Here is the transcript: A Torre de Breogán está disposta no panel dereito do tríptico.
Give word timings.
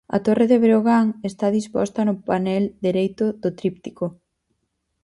A 0.15 0.17
Torre 0.25 0.45
de 0.51 0.57
Breogán 0.63 1.07
está 1.31 1.47
disposta 1.59 1.99
no 2.07 2.15
panel 2.29 2.63
dereito 2.85 3.25
do 3.43 3.49
tríptico. 3.59 4.05